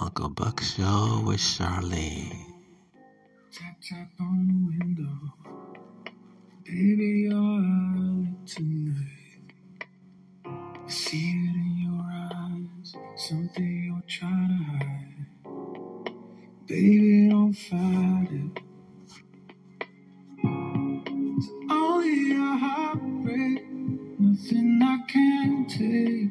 [0.00, 2.46] Uncle Buck Show with Charlene.
[3.52, 5.34] Tap, tap on the window.
[6.64, 9.52] Baby, you're out tonight.
[10.46, 12.96] I see it in your eyes.
[13.14, 15.26] Something you're trying to hide.
[16.66, 18.62] Baby, don't fight it.
[21.36, 23.64] It's only a heartbreak.
[24.18, 26.29] Nothing I can take.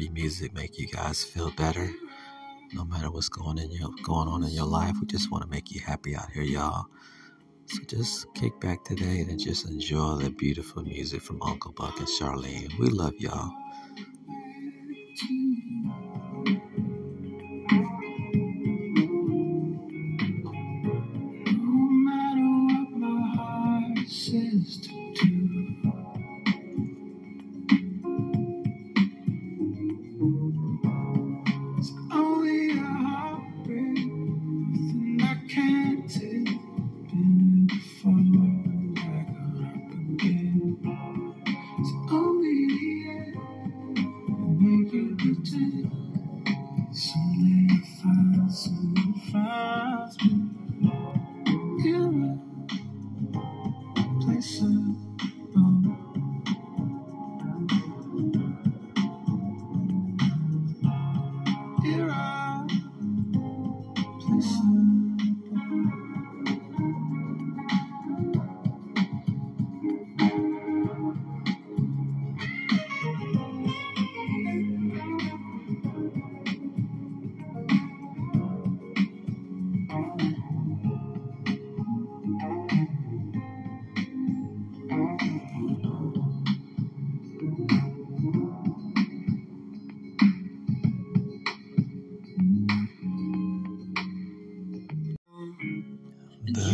[0.00, 1.90] happy music make you guys feel better.
[2.72, 5.50] No matter what's going in your going on in your life, we just want to
[5.50, 6.86] make you happy out here, y'all.
[7.66, 12.08] So just kick back today and just enjoy the beautiful music from Uncle Buck and
[12.08, 12.78] Charlene.
[12.78, 13.52] We love y'all.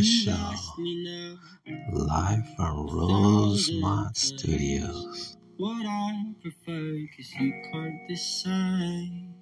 [0.02, 0.52] show,
[1.92, 5.36] live from Rosemont Studios.
[5.56, 9.32] What I prefer, cause you can't decide.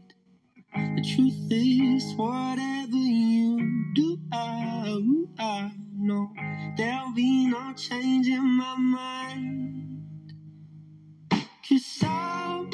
[0.74, 5.00] The truth is, whatever you do, I,
[5.38, 6.32] I know
[6.76, 10.02] there'll be no change in my mind.
[11.68, 12.66] Cause I'll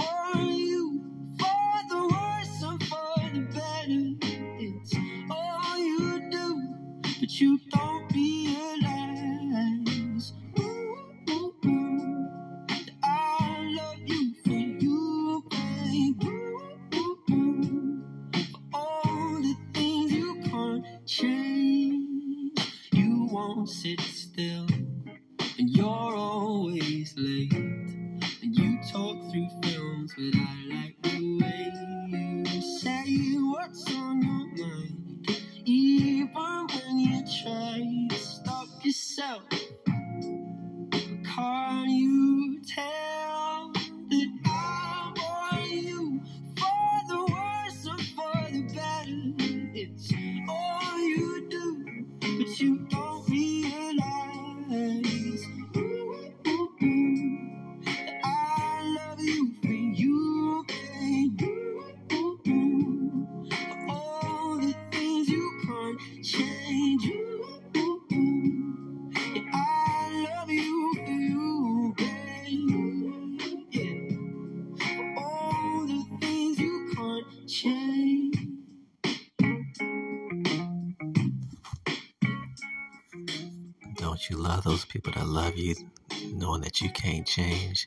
[86.34, 87.86] knowing that you can't change,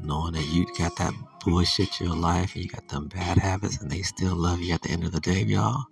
[0.00, 1.12] knowing that you got that
[1.44, 4.82] bullshit your life and you got them bad habits and they still love you at
[4.82, 5.84] the end of the day, y'all?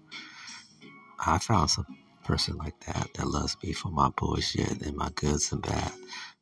[1.26, 1.86] I found some
[2.24, 5.92] person like that that loves me for my bullshit and my goods and bad.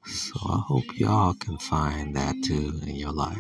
[0.07, 3.39] So I hope y'all can find that too in your life.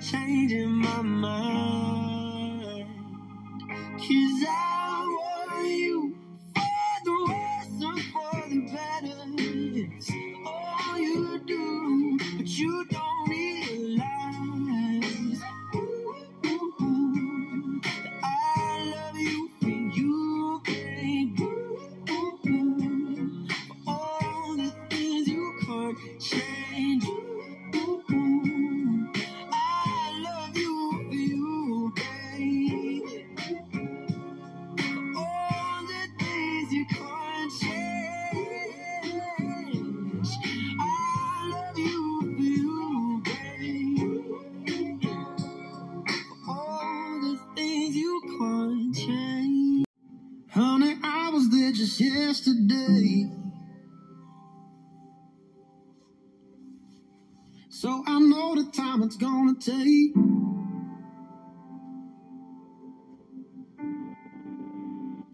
[57.75, 60.13] So I know the time it's gonna take.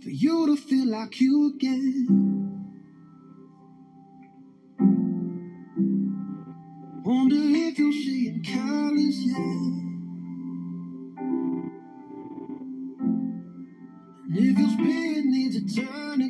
[0.01, 2.07] For you to feel like you again.
[7.05, 9.35] Wonder if you'll see in colors, yeah.
[14.29, 16.28] And if your spirit needs a tourniquet.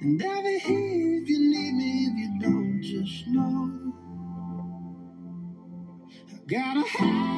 [0.00, 3.94] And I'll be here if you need me, if you don't just know.
[6.32, 7.37] I gotta a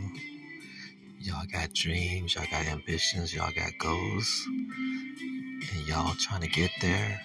[1.81, 7.19] Dreams, y'all got ambitions, y'all got goals, and y'all trying to get there.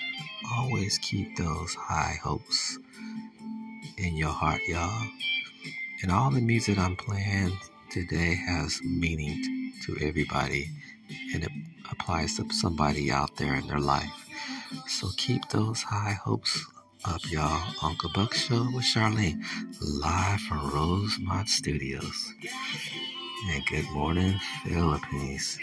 [0.56, 2.78] Always keep those high hopes
[3.98, 5.08] in your heart, y'all.
[6.02, 7.52] And all the music I'm playing
[7.90, 10.70] today has meaning to everybody,
[11.34, 11.52] and it
[11.90, 14.26] applies to somebody out there in their life.
[14.88, 16.64] So keep those high hopes
[17.04, 17.74] up, y'all.
[17.82, 19.42] Uncle Buck Show with Charlene,
[19.82, 22.32] live from Rosemont Studios.
[23.48, 25.58] And good morning, Philippines.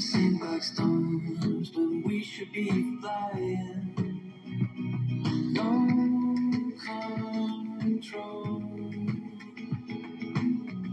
[0.00, 2.68] Sink like storms, but we should be
[3.00, 4.32] flying.
[5.52, 5.70] No
[7.80, 8.60] control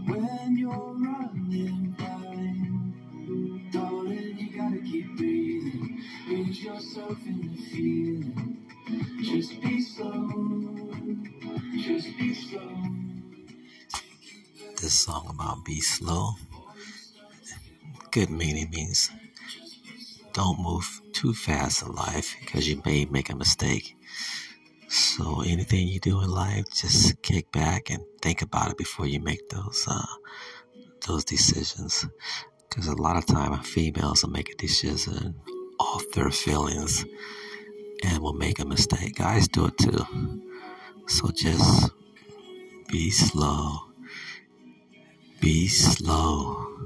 [0.06, 3.72] when you're running blind.
[3.72, 6.02] Darling, you gotta keep breathing.
[6.28, 8.66] Lose yourself in the feeling.
[9.22, 10.92] Just be slow.
[11.76, 12.76] Just be slow.
[14.82, 16.34] This song about be slow.
[18.16, 19.10] Good meaning means
[20.32, 23.94] don't move too fast in life because you may make a mistake.
[24.88, 29.20] So anything you do in life, just kick back and think about it before you
[29.20, 30.06] make those uh,
[31.06, 32.06] those decisions.
[32.66, 35.34] Because a lot of time females will make a decision
[35.78, 37.04] off their feelings
[38.02, 39.16] and will make a mistake.
[39.16, 40.06] Guys do it too.
[41.06, 41.90] So just
[42.88, 43.90] be slow.
[45.38, 46.85] Be slow.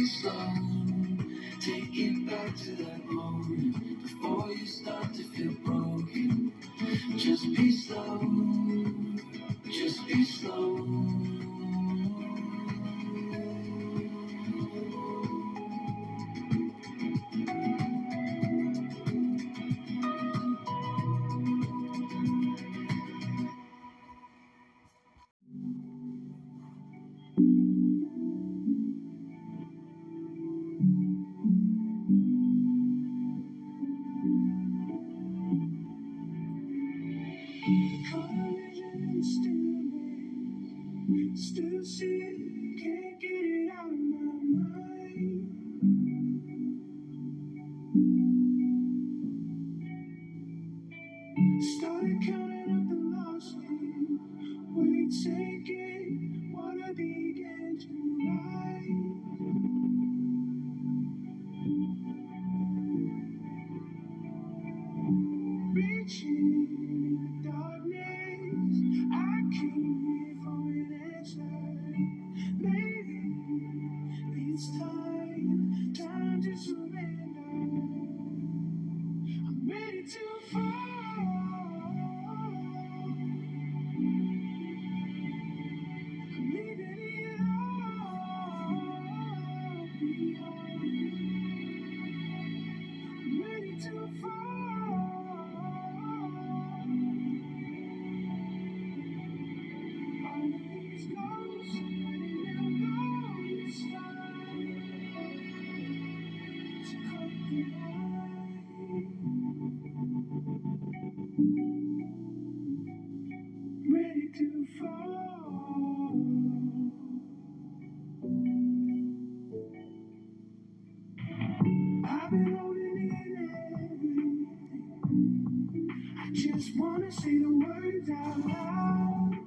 [127.11, 129.37] say the words out loud.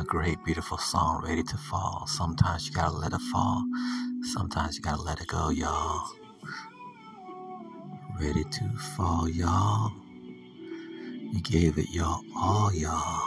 [0.00, 2.06] A great, beautiful song, ready to fall.
[2.06, 3.64] Sometimes you gotta let it fall.
[4.34, 6.08] Sometimes you gotta let it go, y'all.
[8.20, 9.92] Ready to fall, y'all.
[11.18, 13.19] You gave it your all, y'all.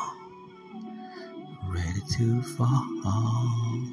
[2.14, 3.88] To fall.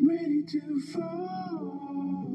[0.00, 2.27] Ready to fall.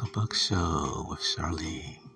[0.00, 2.07] Uncle Buck Show with Charlene.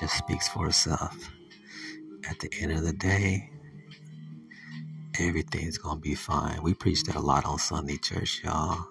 [0.00, 1.16] Just speaks for itself.
[2.28, 3.50] At the end of the day,
[5.20, 6.62] everything's gonna be fine.
[6.62, 8.86] We preach that a lot on Sunday church, y'all.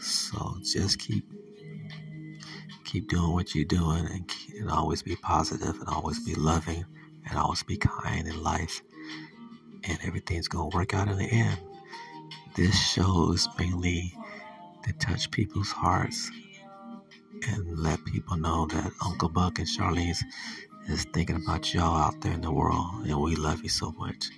[0.00, 1.24] So just keep
[2.84, 6.84] keep doing what you're doing and, and always be positive and always be loving
[7.28, 8.82] and always be kind in life.
[9.84, 11.58] And everything's gonna work out in the end.
[12.56, 14.16] This show is mainly
[14.84, 16.30] to touch people's hearts
[17.48, 20.22] and let people know that Uncle Buck and Charlene's
[20.88, 24.30] is thinking about y'all out there in the world, and we love you so much.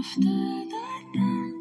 [0.00, 0.76] After the
[1.12, 1.59] thunder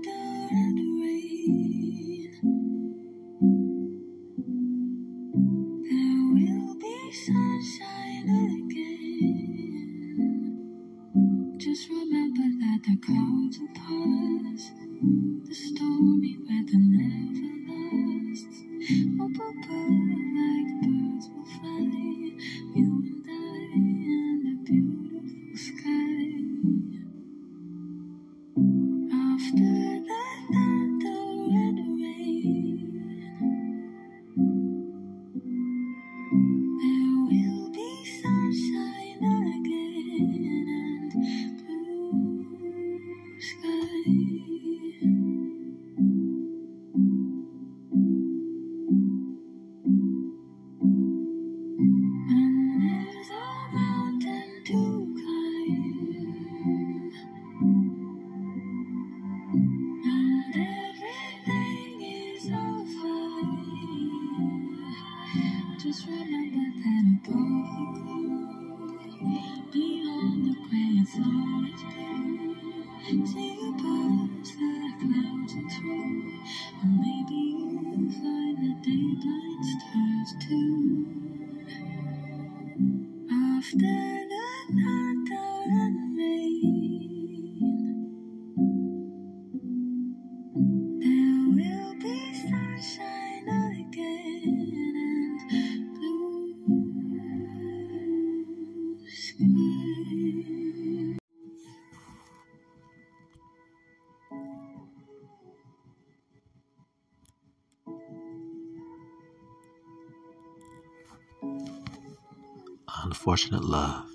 [113.41, 114.08] Unfortunate love.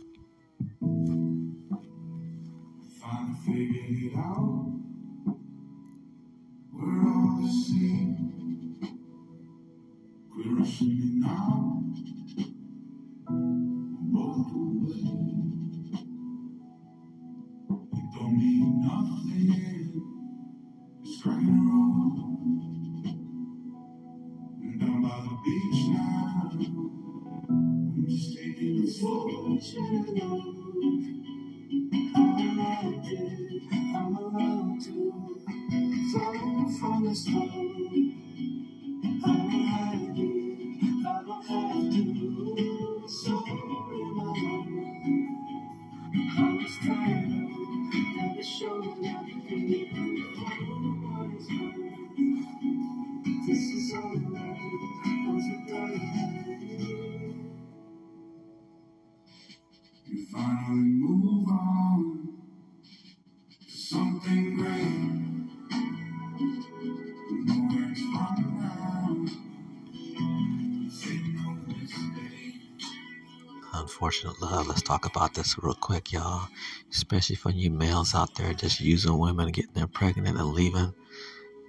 [74.23, 74.69] Love.
[74.69, 76.49] Let's talk about this real quick, y'all.
[76.91, 80.95] Especially for you males out there just using women, getting them pregnant and leaving.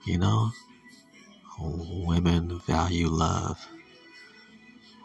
[0.06, 0.52] You know,
[1.60, 3.68] women value love.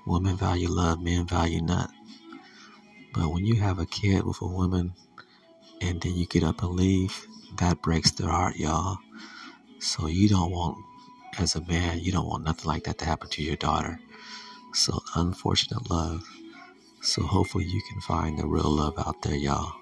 [0.07, 1.91] Women value love, men value nut.
[3.15, 4.93] But when you have a kid with a woman
[5.81, 7.27] and then you get up and leave,
[7.57, 8.99] that breaks their heart, y'all.
[9.79, 10.77] So you don't want,
[11.39, 13.99] as a man, you don't want nothing like that to happen to your daughter.
[14.75, 16.23] So unfortunate love.
[17.03, 19.80] So hopefully you can find the real love out there, y'all.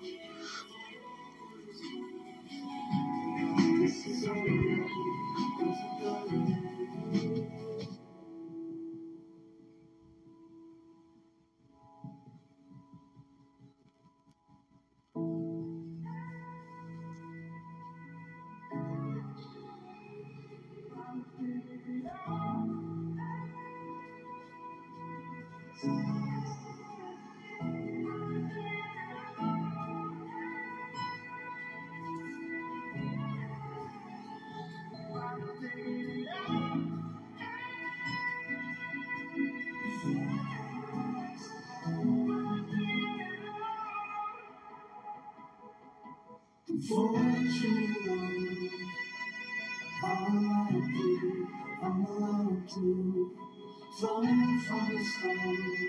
[54.68, 55.88] Stone.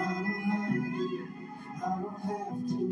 [0.00, 1.28] I don't have to.
[1.84, 2.85] I don't have to.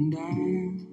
[0.00, 0.89] and I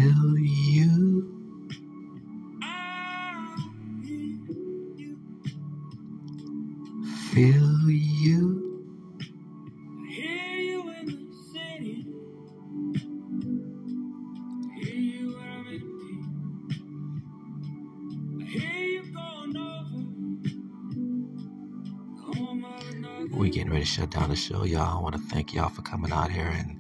[22.22, 23.28] home of another.
[23.38, 25.00] We getting ready to shut down the show, y'all.
[25.00, 26.79] I want to thank y'all for coming out here and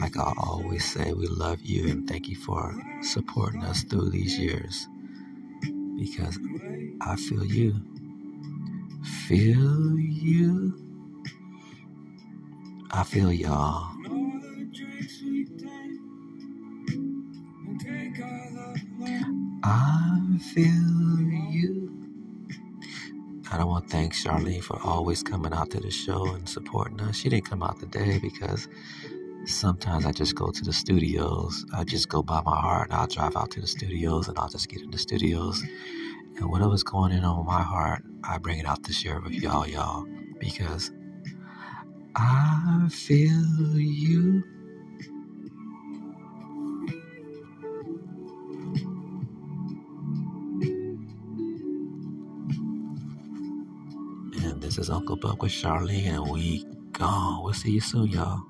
[0.00, 4.38] like I always say, we love you and thank you for supporting us through these
[4.38, 4.88] years.
[5.98, 6.38] Because
[7.02, 7.74] I feel you.
[9.28, 10.90] Feel you.
[12.92, 13.92] I feel y'all.
[19.64, 22.04] I feel you.
[23.52, 27.00] I don't want to thank Charlene for always coming out to the show and supporting
[27.02, 27.16] us.
[27.16, 28.68] She didn't come out today because
[29.46, 31.64] sometimes I just go to the studios.
[31.74, 34.48] I just go by my heart and I'll drive out to the studios and I'll
[34.48, 35.62] just get in the studios.
[36.36, 40.06] And whatever's going in my heart, I bring it out to share with y'all, y'all.
[40.38, 40.90] Because
[42.16, 44.44] I feel you.
[54.42, 57.42] And this is Uncle Buck with Charlene, and we gone.
[57.42, 58.42] We'll see you soon, y'all.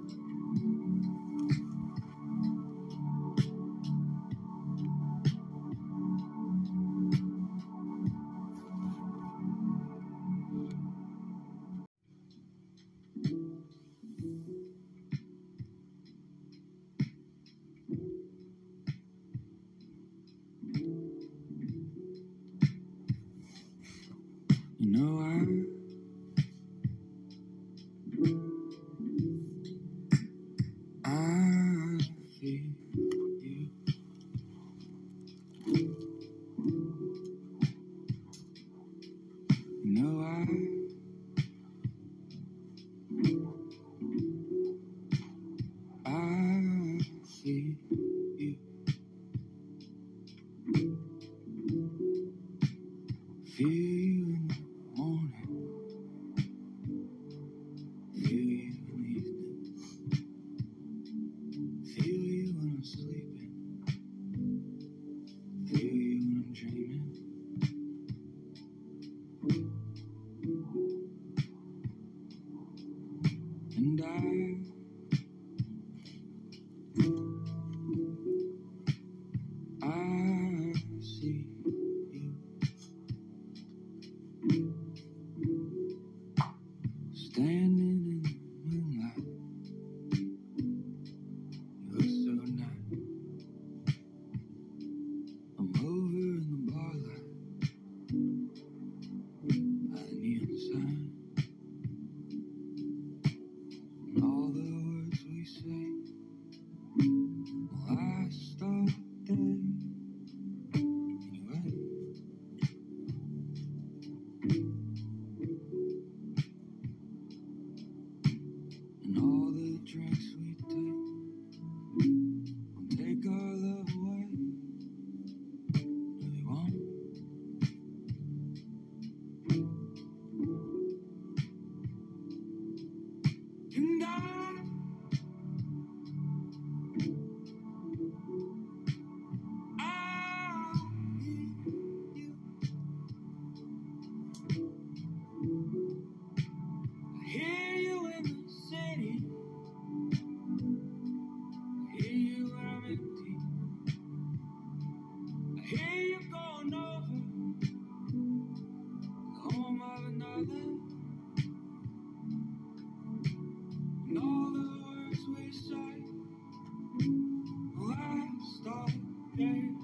[169.55, 169.84] The